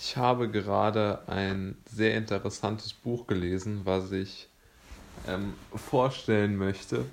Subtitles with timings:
[0.00, 4.48] Ich habe gerade ein sehr interessantes Buch gelesen, was ich
[5.26, 7.04] ähm, vorstellen möchte.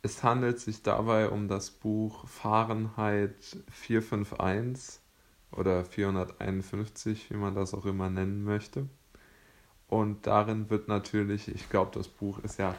[0.00, 3.34] Es handelt sich dabei um das Buch Fahrenheit
[3.70, 5.00] 451
[5.52, 8.88] oder 451, wie man das auch immer nennen möchte.
[9.88, 12.74] Und darin wird natürlich, ich glaube, das Buch ist ja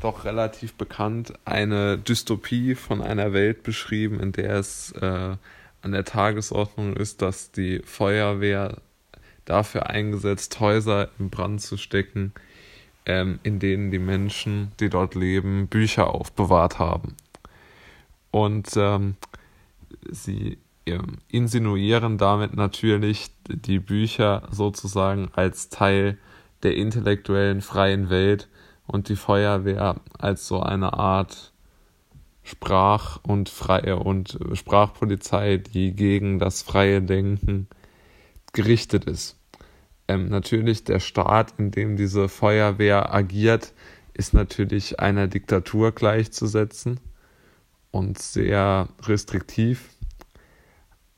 [0.00, 5.36] doch relativ bekannt, eine Dystopie von einer Welt beschrieben, in der es äh,
[5.82, 8.78] an der Tagesordnung ist, dass die Feuerwehr
[9.44, 12.32] dafür eingesetzt, Häuser in Brand zu stecken,
[13.04, 17.16] ähm, in denen die Menschen, die dort leben, Bücher aufbewahrt haben.
[18.30, 19.16] Und ähm,
[20.10, 26.18] sie ähm, insinuieren damit natürlich die Bücher sozusagen als Teil
[26.62, 28.48] der intellektuellen freien Welt
[28.86, 31.51] und die Feuerwehr als so eine Art
[32.42, 37.68] Sprach- und freie und Sprachpolizei, die gegen das freie Denken
[38.52, 39.38] gerichtet ist.
[40.08, 43.72] Ähm, natürlich der Staat, in dem diese Feuerwehr agiert,
[44.14, 47.00] ist natürlich einer Diktatur gleichzusetzen
[47.90, 49.90] und sehr restriktiv.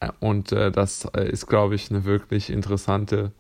[0.01, 3.33] Äh, und äh, das äh, ist, glaube ich, eine wirklich interessante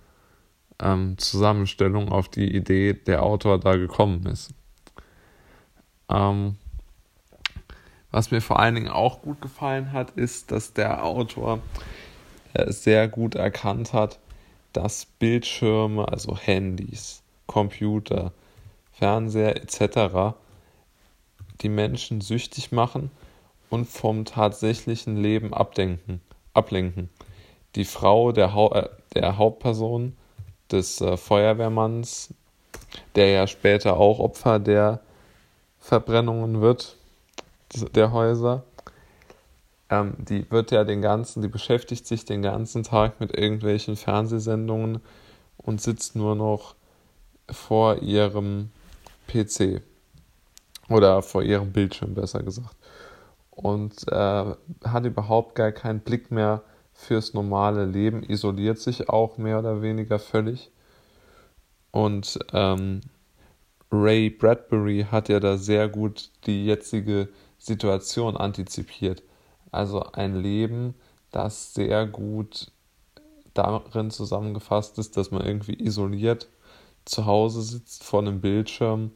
[0.80, 4.52] ähm, Zusammenstellung, auf die Idee der Autor da gekommen ist.
[6.08, 6.56] Ähm,
[8.14, 11.58] was mir vor allen Dingen auch gut gefallen hat, ist, dass der Autor
[12.52, 14.20] äh, sehr gut erkannt hat,
[14.72, 18.30] dass Bildschirme, also Handys, Computer,
[18.92, 20.36] Fernseher etc.
[21.60, 23.10] die Menschen süchtig machen
[23.68, 26.20] und vom tatsächlichen Leben abdenken,
[26.52, 27.10] ablenken.
[27.74, 30.16] Die Frau der, ha äh, der Hauptperson
[30.70, 32.32] des äh, Feuerwehrmanns,
[33.16, 35.00] der ja später auch Opfer der
[35.80, 36.96] Verbrennungen wird,
[37.94, 38.64] der Häuser.
[39.90, 45.00] Ähm, die wird ja den ganzen, die beschäftigt sich den ganzen Tag mit irgendwelchen Fernsehsendungen
[45.56, 46.74] und sitzt nur noch
[47.50, 48.70] vor ihrem
[49.26, 49.82] PC
[50.88, 52.76] oder vor ihrem Bildschirm besser gesagt.
[53.50, 54.54] Und äh,
[54.84, 60.18] hat überhaupt gar keinen Blick mehr fürs normale Leben, isoliert sich auch mehr oder weniger
[60.18, 60.70] völlig.
[61.90, 63.02] Und ähm,
[63.92, 67.28] Ray Bradbury hat ja da sehr gut die jetzige
[67.64, 69.22] Situation antizipiert.
[69.70, 70.94] Also ein Leben,
[71.30, 72.70] das sehr gut
[73.54, 76.48] darin zusammengefasst ist, dass man irgendwie isoliert
[77.04, 79.12] zu Hause sitzt vor einem Bildschirm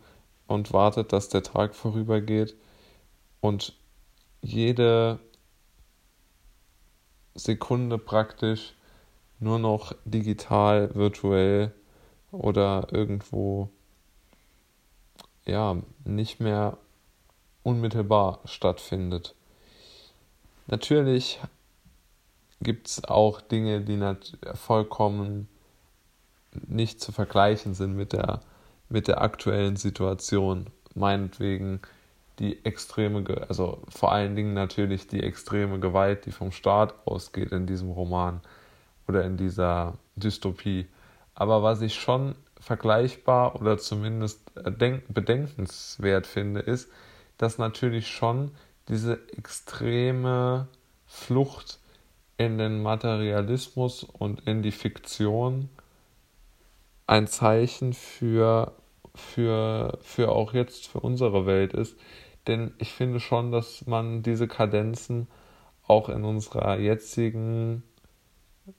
[0.46, 2.56] und wartet, dass der Tag vorübergeht
[3.40, 3.74] und
[4.40, 5.18] jede
[7.34, 8.74] Sekunde praktisch
[9.40, 11.74] nur noch digital, virtuell
[12.32, 13.68] oder irgendwo
[15.44, 16.78] ja nicht mehr
[17.62, 19.34] unmittelbar stattfindet.
[20.66, 21.40] Natürlich
[22.60, 24.00] gibt es auch Dinge, die
[24.54, 25.48] vollkommen
[26.66, 28.40] nicht zu vergleichen sind mit der,
[28.88, 30.66] mit der aktuellen Situation.
[30.94, 31.80] Meinetwegen
[32.38, 37.66] die extreme, also vor allen Dingen natürlich die extreme Gewalt, die vom Staat ausgeht in
[37.66, 38.40] diesem Roman
[39.06, 40.86] oder in dieser Dystopie.
[41.34, 46.90] Aber was ich schon vergleichbar oder zumindest bedenkenswert finde, ist,
[47.38, 48.50] dass natürlich schon
[48.88, 50.68] diese extreme
[51.06, 51.78] Flucht
[52.36, 55.68] in den Materialismus und in die Fiktion
[57.06, 58.72] ein Zeichen für,
[59.14, 61.96] für, für auch jetzt für unsere Welt ist.
[62.46, 65.26] Denn ich finde schon, dass man diese Kadenzen
[65.86, 67.82] auch in unserer jetzigen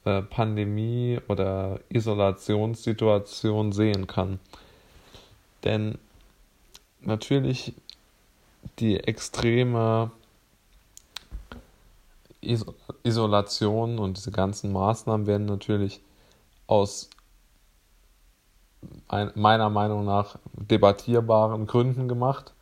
[0.06, 4.40] äh, Pandemie oder Isolationssituation sehen kann.
[5.64, 5.98] Denn
[7.02, 7.74] natürlich
[8.80, 10.12] die extreme
[13.04, 16.02] Isolation und diese ganzen Maßnahmen werden natürlich
[16.68, 17.10] aus
[19.36, 22.54] meiner Meinung nach debattierbaren Gründen gemacht.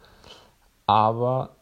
[0.88, 1.58] Aber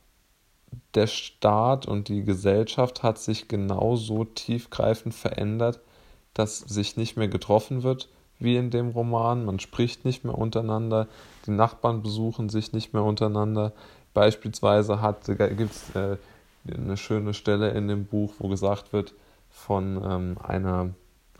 [0.93, 5.79] der Staat und die Gesellschaft hat sich genauso tiefgreifend verändert,
[6.33, 8.07] dass sich nicht mehr getroffen wird
[8.39, 9.45] wie in dem Roman.
[9.45, 11.07] Man spricht nicht mehr untereinander,
[11.45, 13.73] die Nachbarn besuchen sich nicht mehr untereinander.
[14.15, 14.97] Beispielsweise
[15.55, 16.17] gibt es äh,
[16.73, 19.13] eine schöne Stelle in dem Buch, wo gesagt wird
[19.51, 20.89] von ähm, einer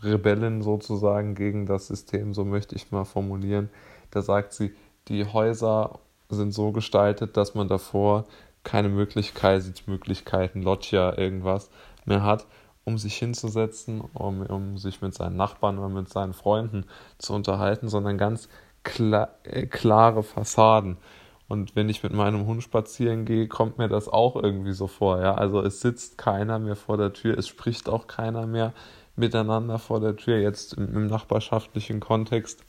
[0.04, 3.70] Rebellin sozusagen gegen das System, so möchte ich mal formulieren.
[4.12, 4.76] Da sagt sie,
[5.08, 6.00] die Häuser
[6.30, 8.26] sind so gestaltet, dass man davor
[8.64, 11.70] keine Möglichkeit, Möglichkeiten, Loggia, irgendwas
[12.04, 12.46] mehr hat,
[12.84, 16.86] um sich hinzusetzen, um, um sich mit seinen Nachbarn oder mit seinen Freunden
[17.20, 18.50] zu unterhalten, sondern ganz
[18.84, 20.98] klar, äh, klare Fassaden.
[21.48, 25.22] Und wenn ich mit meinem Hund spazieren gehe, kommt mir das auch irgendwie so vor.
[25.22, 25.36] Ja?
[25.36, 28.74] Also es sitzt keiner mehr vor der Tür, es spricht auch keiner mehr
[29.16, 32.64] miteinander vor der Tür, jetzt im, im nachbarschaftlichen Kontext,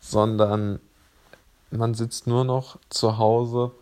[0.00, 0.80] sondern
[1.70, 3.72] man sitzt nur noch zu Hause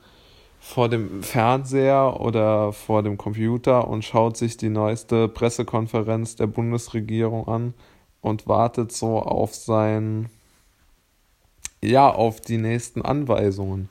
[0.60, 7.46] vor dem Fernseher oder vor dem Computer und schaut sich die neueste Pressekonferenz der Bundesregierung
[7.46, 7.75] an
[8.22, 10.31] und wartet so auf sein,
[11.82, 13.90] ja, auf die nächsten Anweisungen.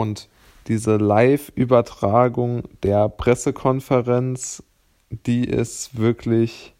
[0.00, 0.30] Und
[0.66, 4.62] diese Live-Übertragung der Pressekonferenz,
[5.10, 6.74] die ist wirklich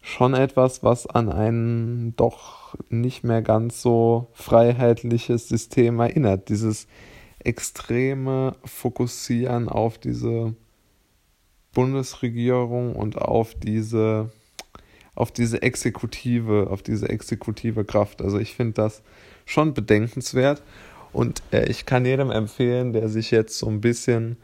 [0.00, 6.48] schon etwas, was an ein doch nicht mehr ganz so freiheitliches System erinnert.
[6.48, 6.86] Dieses
[7.40, 10.54] extreme Fokussieren auf diese
[11.72, 14.30] Bundesregierung und auf diese
[15.16, 18.22] auf diese Exekutive, auf diese exekutive Kraft.
[18.22, 19.02] Also ich finde das
[19.44, 20.62] schon bedenkenswert
[21.12, 24.36] und äh, ich kann jedem empfehlen, der sich jetzt so ein bisschen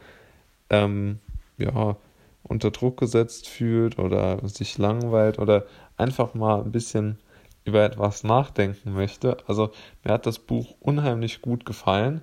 [0.69, 1.19] ähm,
[1.57, 1.95] ja,
[2.43, 5.65] unter Druck gesetzt fühlt oder sich langweilt oder
[5.97, 7.17] einfach mal ein bisschen
[7.63, 9.37] über etwas nachdenken möchte.
[9.47, 9.71] Also
[10.03, 12.21] mir hat das Buch unheimlich gut gefallen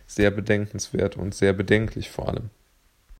[0.06, 2.50] sehr bedenkenswert und sehr bedenklich vor allem.